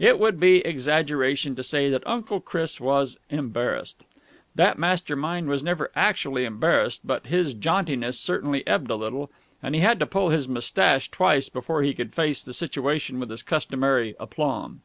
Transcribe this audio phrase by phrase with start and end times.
[0.00, 4.04] It would be exaggeration to say that Uncle Chris was embarrassed.
[4.56, 7.02] That master mind was never actually embarrassed.
[7.06, 9.30] But his jauntiness certainly ebbed a little,
[9.62, 13.30] and he had to pull his moustache twice before he could face the situation with
[13.30, 14.80] his customary aplomb.